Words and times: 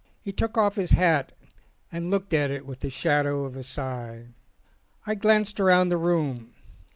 He 0.19 0.31
took 0.31 0.57
off 0.57 0.77
his 0.77 0.93
hat 0.93 1.31
and 1.91 2.09
looked 2.09 2.33
at 2.33 2.49
it 2.49 2.65
with 2.65 2.79
the 2.79 2.89
shadow 2.89 3.45
of 3.45 3.55
a 3.55 3.61
sigh. 3.61 4.29
I 5.05 5.13
glanced 5.13 5.59
round 5.59 5.91
the 5.91 5.95
room. 5.97 6.55